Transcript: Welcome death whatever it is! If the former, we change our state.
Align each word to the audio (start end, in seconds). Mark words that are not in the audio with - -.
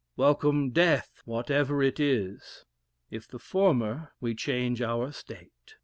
Welcome 0.17 0.71
death 0.71 1.21
whatever 1.25 1.83
it 1.83 1.99
is! 1.99 2.65
If 3.11 3.27
the 3.27 3.37
former, 3.37 4.13
we 4.19 4.33
change 4.33 4.81
our 4.81 5.11
state. 5.11 5.75